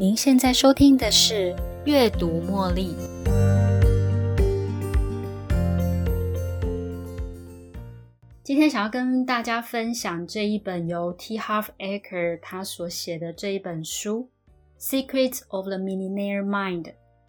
[0.00, 1.52] 您现在收听的是
[1.84, 2.94] 《阅读茉莉》。
[8.44, 11.36] 今天想要跟大家分享这一本由 T.
[11.36, 14.30] Half Acker 他所写的这一本书
[14.80, 16.84] 《Secrets of the Millionaire Mind》，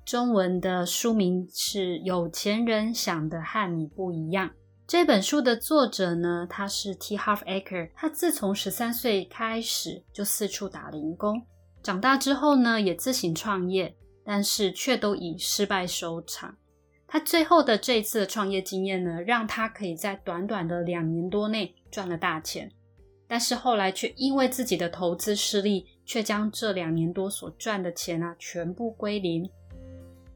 [0.05, 4.47] 中文的书名是《有钱人想的和你不一样》。
[4.85, 7.17] 这本书的作者呢，他是 T.
[7.17, 11.41] Half Acker 他自从十三岁开始就四处打零工。
[11.81, 13.95] 长大之后呢，也自行创业，
[14.25, 16.57] 但是却都以失败收场。
[17.07, 22.71] 他最后的这一次的创业经验呢，让他可以在短短的两年多内赚了大钱。
[23.27, 29.49] 但是后来却因为自己的投资失利，却将这两年多所赚的钱啊全部归零。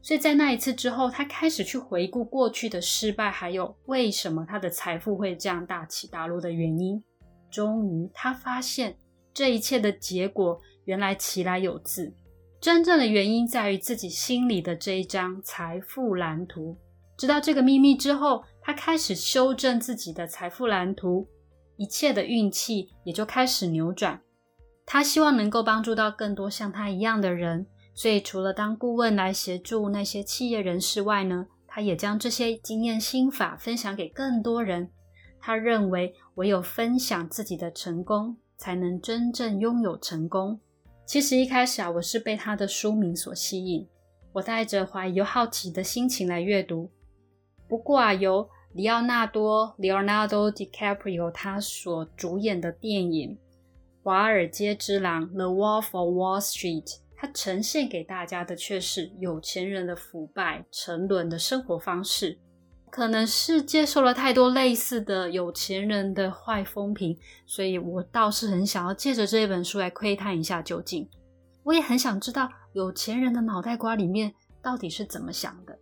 [0.00, 7.02] 所以在那一次之后，他开始去回顾过去的失败，还有为什么他的财富会这样大起大落的原因。
[7.50, 8.96] 终于，他发现
[9.32, 10.60] 这一切的结果。
[10.84, 12.14] 原来其来有自，
[12.60, 16.76] 真正的原因在于自己心里的这一张财富蓝图。
[17.16, 21.28] 知道这个秘密之后，他开始修正自己的财富蓝图，
[21.76, 24.20] 一切的运气也就开始扭转。
[24.84, 34.90] 他希望能够帮助到更多像他一样的人，所以除了当顾问来协助那些企业人士外呢，他也将这些经验心法分享给更多人。
[35.40, 40.58] 他认为，唯有分享自己的成功，才能真正拥有成功。
[41.06, 43.86] 其实一开始啊，我是被他的书名所吸引，
[44.32, 46.90] 我带着怀疑又好奇的心情来阅读。
[47.68, 53.30] 不过啊，由里奥纳多 （Leonardo DiCaprio） 他所主演的电影
[54.02, 62.38] 《华尔街之狼》（The Wolf of Wall Street），它呈现给大家的却是有钱人的腐败、沉沦的生活方式。
[62.94, 71.10] 可能是接受了太多类似的有钱人的坏风评，所以我倒是很想要借着这本书来窥探一下究竟。
[71.64, 75.76] 我也很想知道有钱人的脑袋瓜里面到底是怎么想的，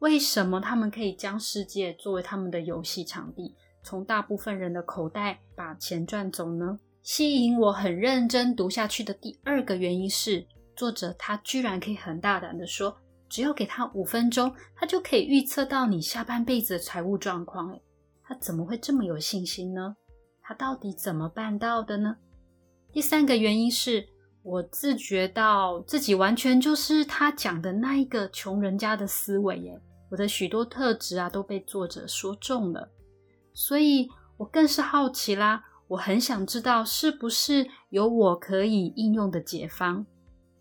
[0.00, 3.54] 为什么他们可以将世界作为他们的游戏场地，
[3.84, 6.80] 从大部分人的口袋把钱赚走呢？
[7.04, 12.96] 吸引我很认真读下去的第二个原因是，作者他居然可以很大胆的说。
[13.28, 17.70] 只要给他五分钟，他就可以预测到你下半辈子的财务状况。
[17.70, 17.82] 诶
[18.22, 19.96] 他怎么会这么有信心呢？
[20.42, 22.16] 他到底怎么办到的呢？
[22.92, 24.08] 第三个原因是
[24.42, 29.58] 我自觉到自己完全就是他讲的那一个穷人家的思维。
[29.58, 32.90] 耶，我的许多特质啊都被作者说中了，
[33.52, 35.62] 所以我更是好奇啦。
[35.88, 40.04] 我很想知道是不是有我可以应用的解方。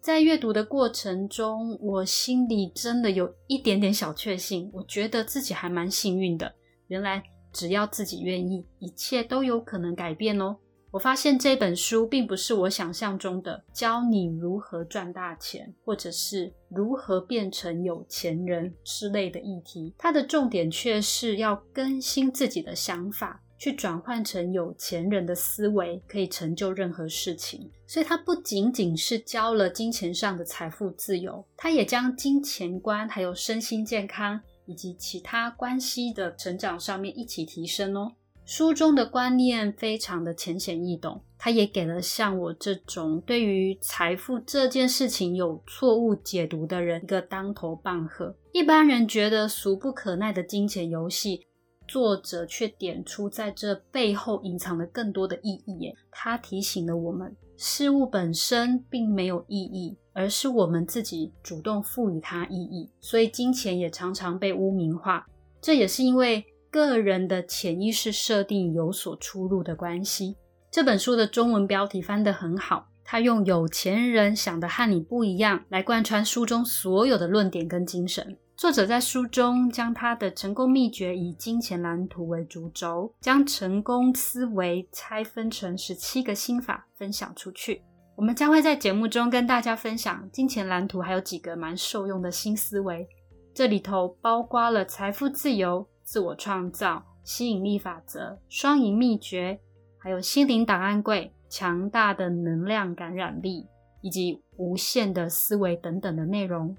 [0.05, 6.53] 在阅读的过程中，我心里真的有一点点小确幸，我觉得自己还蛮幸运的。
[6.89, 10.57] 原来只要自己愿意，一切都有可能改变哦。
[10.91, 23.41] 我发现这本书并不是我想象中的教你如何赚大钱，或者是如何变成有钱人之类的议题，它的重点却是要更新自己的想法。
[23.57, 27.69] 去转换成有钱人的思维，可以成就任何事情。
[27.87, 38.13] 所以，他不仅仅是教了金钱上的财富自由，他也将金钱观、还有身心健康以及其他关系的成长上面一起提升哦。
[38.43, 48.35] 书中的观念非常的浅显易懂，他也给了像我这种对于财富这件事情有错误解读的人一个当头棒喝。
[48.51, 51.47] 一般人觉得俗不可耐的金钱游戏。
[51.87, 55.79] 作者却点出，在这背后隐藏了更多的意义。
[55.79, 62.89] 耶，他提醒了我们，事物本身并没有意义，而是我们自己主动赋予它意义。
[62.99, 65.25] 所以，金钱也常常被污名化，
[65.61, 70.35] 这也是因为个人的潜意识设定有所出入的关系。
[70.71, 78.37] 这本书的中文标题翻得很好，他用“有钱人想的和你不一样”来贯穿书中所有的论点跟精神。
[78.57, 87.81] 作者在书中将他的成功秘诀以金钱蓝图为主轴，将成功思维拆分成十七个心法分享出去。
[88.15, 93.05] 我们将会在节目中跟大家分享金钱蓝图，还有几个蛮受用的新思维。
[93.53, 99.59] 这里头包括了财富自由、自我创造、吸引力法则、双赢秘诀，
[99.97, 103.67] 还有心灵档案柜、强大的能量感染力，
[104.01, 106.73] 以及无限的思维等等的内容。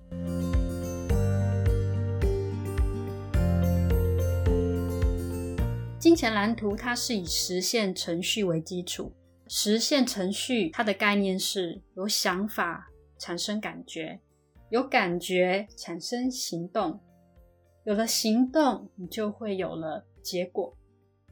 [6.06, 9.12] 金钱蓝图，它是以实现程序为基础。
[9.48, 12.86] 实现程序，它的概念是有想法
[13.18, 14.20] 产生感觉，
[14.70, 17.00] 有感觉产生行动，
[17.82, 20.76] 有了行动，你就会有了结果。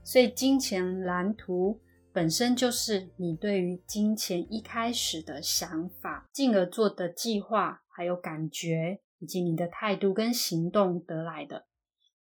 [0.03, 1.81] 所以，金钱蓝图
[2.13, 11.67] 本身就是你对于金钱一开始的想法，进而做的计划，还有感觉，以及你的态度跟行动得来的。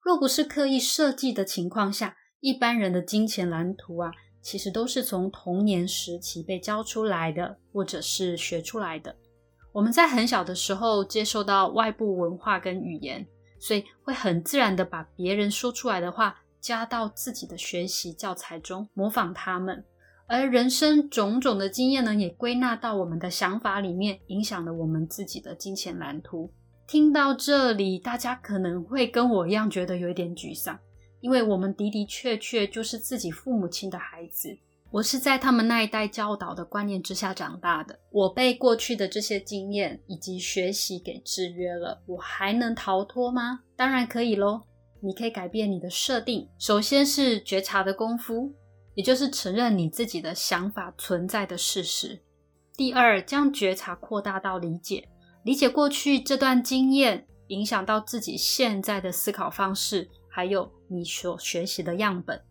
[0.03, 4.11] 若不是刻意设计的情况下，一般人的金钱蓝图啊，
[4.41, 9.15] 其实都是从童年时期被教出来的，或者是学出来的。
[9.71, 13.25] 我们在很小的时候接受到外部文化跟语言，
[13.59, 16.41] 所以会很自然的把别人说出来的话。
[16.59, 19.83] 加到自己的学习教材中，模仿他们，
[20.27, 26.49] 而人生种种的经验呢，也归纳到我们的想法里面，影响了我们自己的金钱蓝图。
[26.87, 30.79] 听到这里，大家可能会跟我一样觉得有一点沮丧，
[31.23, 34.57] 因为我们的的确确就是自己父母亲的孩子，
[34.91, 43.61] 我是在他们那一代教导的观念之下长大的，我被过去的这些经验以及学习给制约了，我还能逃脱吗？
[43.77, 44.63] 当然可以喽。
[44.99, 48.53] 你可以改变你的设定，首先是觉察的功夫，
[48.93, 52.21] 也就是承认你自己的想法存在的事实。
[52.75, 55.07] 第二，将觉察扩大到理解，
[55.43, 62.41] 理解过去这段经验影响到自己现在的思考方式，还有你所学习的样本，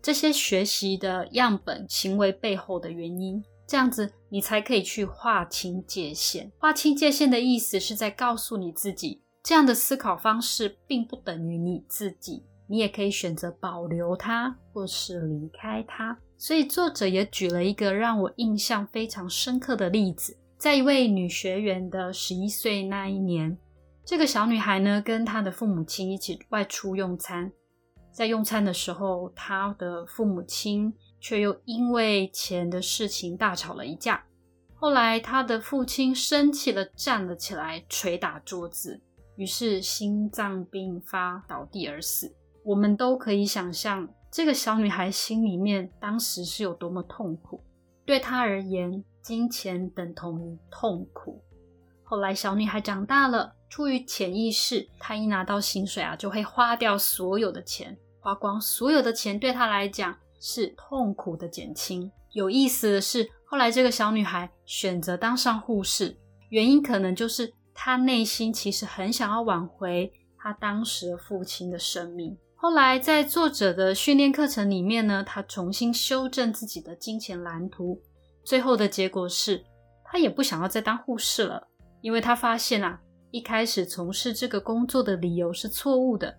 [0.00, 6.50] 这些学习的样本行为背后的原因，这样子你才可以去划清界限。
[6.58, 9.20] 划清界限的意思是在告诉你自己。
[9.42, 16.18] 这样的思考方式并不等于你自己，你也可以选择保留它，或是离开它。
[16.38, 23.56] 所以作者也举了一个让我印象非常深刻的例子，在一位女学员的十一岁那一年，
[24.06, 27.50] 这个小女孩呢跟她的父母亲一起外出用餐，
[28.12, 34.24] 在用餐的时候，她的父母亲却又因为钱的事情大吵了一架。
[34.76, 39.02] 后来，她的父亲生气了，站了起来，捶打桌子。
[39.34, 42.32] 于是心脏病发倒地而死。
[42.64, 47.60] 我们都可以想象，这个小女孩心里面当时是有多么痛苦。
[48.04, 51.42] 对她而言，金钱等同于痛苦。
[52.08, 62.10] 后来小女孩长大了，出于潜意识，她一拿到薪水啊，就会花掉所有的钱，花光所有的钱，对她来讲是痛苦的减轻。
[62.32, 66.16] 有意思的是，后来这个小女孩选择当上护士，
[66.48, 67.52] 原因可能就是。
[67.78, 72.34] 她内心其实很想要挽回她当时父亲的生命。
[72.54, 78.00] 后来在作者的训练课程里面呢，他重新修正自己的金钱蓝图。
[78.42, 79.62] 最后的结果是，
[80.06, 81.68] 他也不想要再当护士了，
[82.00, 83.00] 因为他发现啊，
[83.30, 86.36] 一开始从事这个工作的理由是错误的。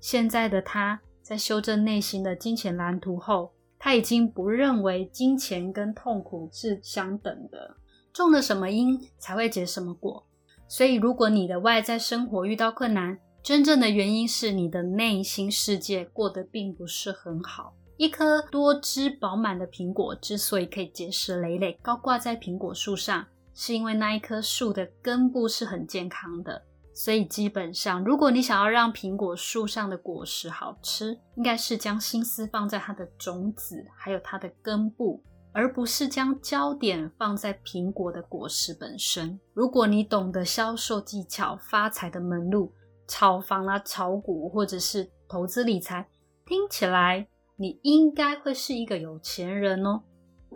[0.00, 7.76] 现在的他在修正内心的金钱蓝图后，他已经不认为金钱跟痛苦是相等的。
[8.12, 10.24] 种了什么因，才会结什么果。
[10.68, 17.74] 所以，如果你的外在生活遇到困难，真正的原因是你的内心世界过得并不是很好。
[17.96, 23.24] 一颗多汁饱满的苹果之所以可以结实累累，高挂在苹果树上，
[23.54, 26.62] 是因为那一棵树的根部是很健康的。
[26.92, 35.22] 所以，基本上，如果你想要让苹果树上的果实好吃，应该是将心思放在它的种子，还有它的根部。
[35.56, 39.38] 而不是将焦点放在苹果的果实本身。
[39.52, 42.72] 如果你懂得销售技巧、发财的门路、
[43.06, 46.08] 炒房啊、炒股或者是投资理财，
[46.44, 50.02] 听起来你应该会是一个有钱人哦。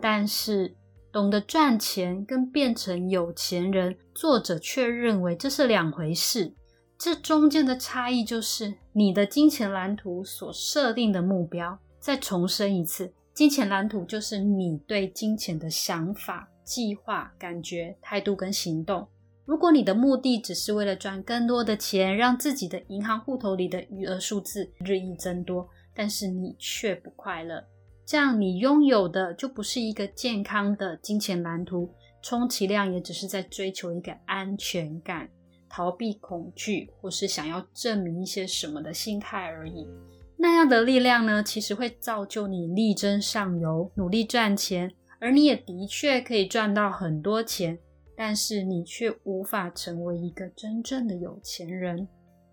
[0.01, 0.75] 但是，
[1.11, 6.53] 懂得赚钱跟变成有钱人，作者却认为这是两回事。
[6.97, 11.79] 这中间的差异就是你的金钱蓝图所设定的目标。
[11.99, 13.11] 再重申一次。
[13.33, 19.07] 金钱蓝图就是你对金钱的想法、计划、感觉、态度跟行动。
[19.45, 27.63] 如果你的目的只是为了赚更多的钱，让自己的银行户头里的余额数字日益增多，但是你却不快乐，
[28.09, 35.29] 这样你拥有的就不是一个健康的金钱蓝图，充其量也只是在追求一个安全感、
[35.69, 39.87] 逃避恐惧，或是想要证明一些什么的心态而已。
[40.35, 47.77] 那样的力量呢，其实会造就你力争上游，努力赚钱，而你也的确可以赚到很多钱，
[48.17, 52.07] 但是你却无法成为一个真正的有钱人。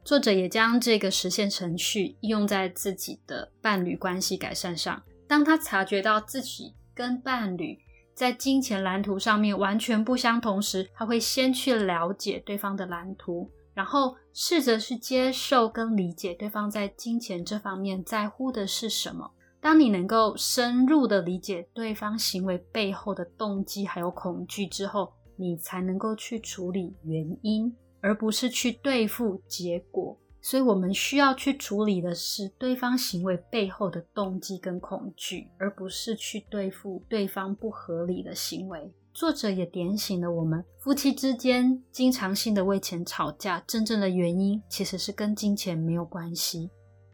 [0.04, 5.02] 作者也将这个实现程序用在自己的伴侣关系改善上。
[5.26, 7.78] 当他察觉到自己跟伴侣
[8.14, 13.50] 在金钱蓝图上面完全不相同时，他会先去了解对方的蓝图。
[13.74, 19.30] 然后试着去接受跟理解对方在金钱这方面在乎的是什么。
[19.60, 30.16] 当你能够深入的理解对方行为背后的动机还有恐惧之后，你才能够去处理原因，而不是去对付结果。
[30.48, 38.94] 所以我们需要去处理的是对方行为背后的动机跟恐惧，而不是去对付对方不合理的行为。
[39.12, 46.70] 作者也点醒了我们，夫妻之间经常性的为钱吵架，真正的原因其实是跟金钱没有关系，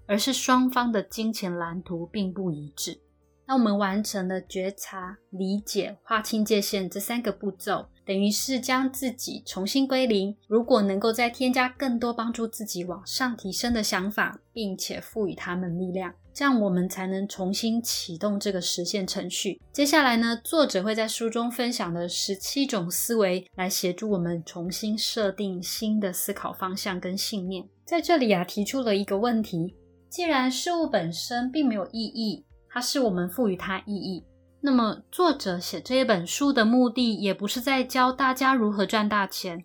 [0.06, 3.00] 而是双方的金钱蓝图并不一致。
[3.46, 10.36] 那我们完成了觉察、理解、划清界限这三个步骤，等于是将自己重新归零。
[10.46, 16.14] 如果能够再添加更多帮助自己往上提升的想法，并且赋予他们力量。
[16.34, 19.60] 这样我们才能重新启动这个实现程序。
[19.70, 27.68] 接下来呢，作者会在书中分享的十七种思维，来协助我们重新设定新的思考方向跟信念。
[27.84, 29.76] 在这里啊，提出了一个问题：
[30.08, 34.24] 既然事物本身并没有意义，它是我们赋予它意义，
[34.64, 39.64] 那么作者写这一本书的目的，也不是在教大家如何赚大钱。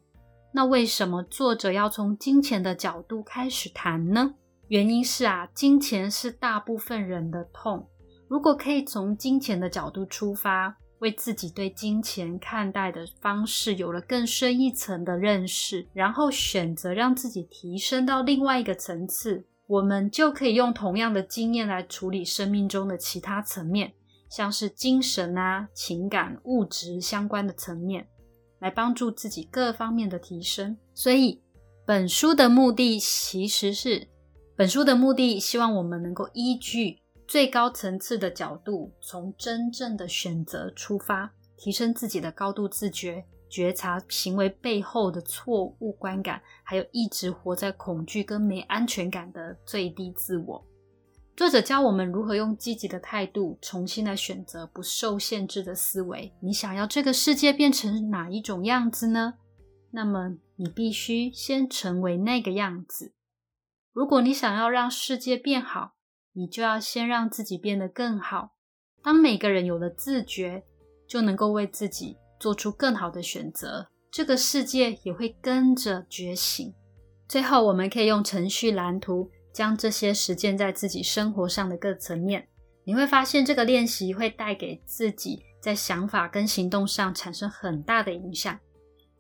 [0.52, 4.34] 那为什么作者要从金钱的角度开始谈呢？
[4.70, 7.88] 原因是啊，金钱是大部分人的痛。
[8.28, 23.94] 如果可以从金钱的角度出发，为自己对金钱看待的方式有了更深一层的认识，然后选择让自己提升到另外一个层次，我们就可以用同样的经验来处理生命中的其他层面，
[24.30, 28.08] 像是精神啊、情感、物质相关的层面，
[28.60, 30.78] 来帮助自己各方面的提升。
[30.94, 31.42] 所以，
[31.86, 34.08] 本书的目的其实是。
[34.56, 50.66] 本书的目的，希望我们能够依据最高层次的角度，从真正的选择出发，提升自己的高度自觉，觉察行为背后的错误观感，还有一直活在恐惧跟没安全感的最低自我。
[51.38, 56.34] 作者教我们如何用积极的态度，重新来选择不受限制的思维。
[56.40, 59.36] 你想要这个世界变成哪一种样子呢？
[59.92, 63.14] 那么你必须先成为那个样子。
[63.94, 65.94] 如果你想要让世界变好，
[66.34, 68.56] 你就要先让自己变得更好。
[69.04, 70.64] 当每个人有了自觉，
[71.08, 76.74] 就能够为自己做出更好的选择，这个世界也会跟着觉醒。
[77.28, 82.48] 最后，我们可以用程序蓝图将这些实践在自己生活上的各层面。
[82.84, 88.56] 你会发现，这个练习会带给自己在想法跟行动上产生很大的影响。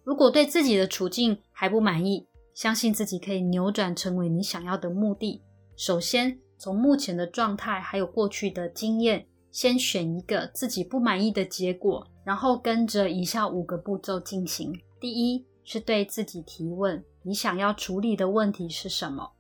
[0.03, 5.41] 如果对自己的处境还不满意，相信自己可以扭转成为你想要的目的。
[5.75, 14.71] 首先，从目前的状态还有过去的经验，先选一个自己不满意的结果，然后跟着以下五个步骤进行。
[14.99, 19.31] 第一，是对自己提问：你想要处理的问题是什么？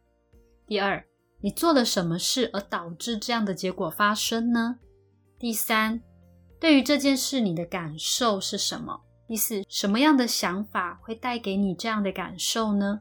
[0.67, 1.01] 第二，
[1.39, 4.79] 你做了什么事而导致这样的结果发生呢？
[5.39, 6.01] 第三，
[6.59, 8.99] 对于这件事你的感受是什么？
[9.27, 12.99] 第四，什么样的想法会带给你这样的感受呢？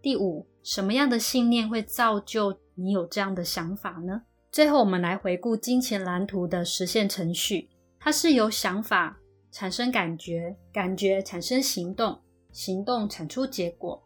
[0.00, 4.22] 第五，什么样的信念会造就你有这样的想法呢？
[4.50, 7.68] 最后，我们来回顾金钱蓝图的实现程序。
[7.98, 9.18] 它是由想法
[9.50, 12.20] 产生感觉，感觉产生行动，
[12.52, 14.03] 行动产出结果。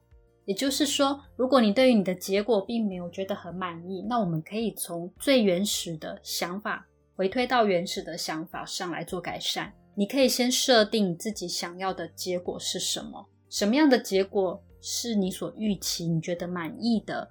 [0.49, 9.71] 也就是说，如果你对于你的结果并没有觉得很满意，那我们可以从最原始的想法回推到原始的想法上来做改善。
[9.95, 14.59] 你可以先设定自己想要的结果是什么，什么样的结果？
[14.81, 17.29] 是你所预期、你觉得满意的，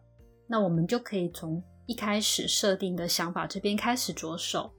[0.47, 4.69] 那我们就可以从一开始设定的想法这边开始着手。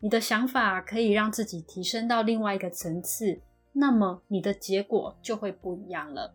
[0.00, 3.40] 你的想法可以让自己提升到另外一个层次，
[3.74, 6.34] 那么你的结果就会不一样了。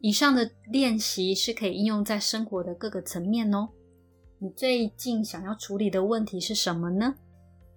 [0.00, 3.68] 以上的练习是可以应用在生活的各个层面哦。
[4.38, 7.14] 你最近想要处理的问题是什么呢？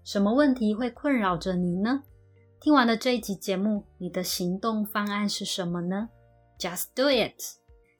[0.03, 2.03] 什么问题会困扰着你呢？
[2.59, 6.09] 听完了这一集节目，你的行动方案是什么呢
[6.59, 7.41] ？Just do it！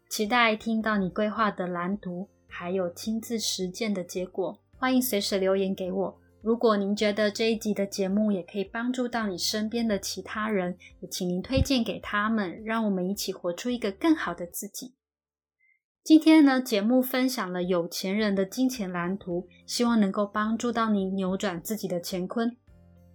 [0.10, 4.60] 期待听到你规划的蓝图，还有亲自实践的结果。
[4.78, 6.18] 欢迎随时留言给我。
[6.42, 14.94] 如果您觉得这一集的节目也可以帮助到你身边的其他人，也请您推荐给他们，让我们一起活出一个更好的自己。
[16.02, 22.56] 今天呢，节目分享了有钱人的金钱蓝图，希望能够帮助到您扭转自己的乾坤。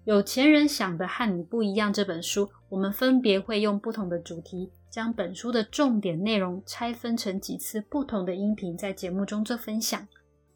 [0.04, 1.90] 有钱人想的和你不一样。
[1.90, 4.70] 这本书，我们分别会用不同的主题。
[4.90, 10.06] 将本书的重点内容拆分成几次不同的音频，在节目中做分享。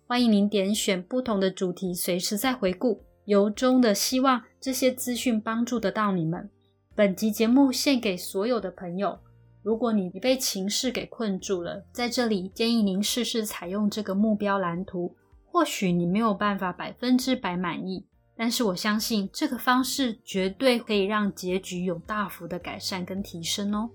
[0.09, 3.05] 欢迎您点选不同的主题，随时再回顾。
[3.27, 6.49] 由衷的希望这些资讯帮助得到你们。
[6.95, 9.19] 本集节目献给所有的朋友。
[9.63, 15.15] 如果你被情势给困住了，在这里建议您试试采用这个目标蓝图。
[15.45, 23.91] 或许你没有办法百分之百满意，但是我相信这个方式绝对可以让结局有大幅的改善跟提升哦。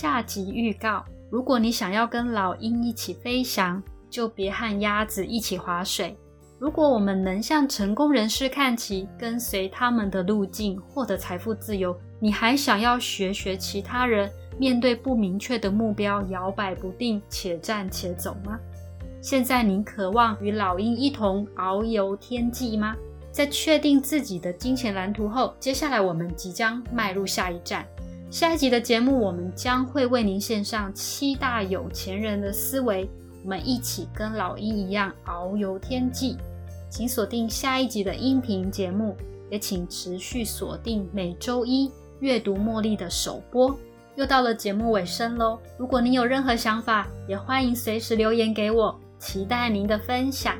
[0.00, 6.16] 下集预告：如果你想要跟老鹰一起飞翔，就别和鸭子一起划水。
[6.56, 18.56] 如果我们能向成功人士看齐，跟随他们的路径，获得财富自由，你还想要学学其他人面对不明确的目标摇摆不定，且战且走吗？
[19.20, 22.94] 现在您渴望与老鹰一同遨游天际吗？
[23.32, 27.84] 在确定自己的金钱蓝图后，接下来我们即将迈入下一站。
[28.30, 33.08] 下一集的节目，我们将会为您献上七大有钱人的思维，
[33.42, 36.36] 我们一起跟老鹰一样遨游天际。
[36.90, 39.16] 请锁定下一集的音频节目，
[39.50, 43.74] 也请持续锁定每周一阅读茉莉的首播。
[44.14, 50.54] 又到了节目尾声喽，如果您有任何想法，也欢迎随时留言给我，期待您的分享。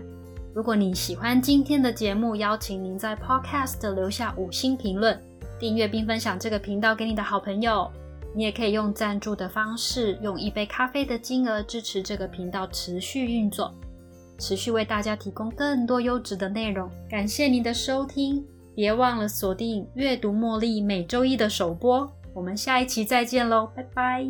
[0.55, 5.21] 如果你喜欢今天的节目，邀请您在 Podcast 留下五星评论，
[5.59, 7.91] 订阅并分享这个频道给你的好朋友。
[8.35, 13.75] 你也可以用赞助的方式，用一杯咖啡的金额支持这个频道持续运作。
[14.39, 24.25] 持续为大家提供更多优质的内容，感谢您的收听，别忘了锁定阅读茉莉每周一的首播，我们下一期再见喽，拜拜。